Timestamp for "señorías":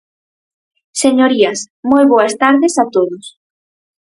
1.01-1.59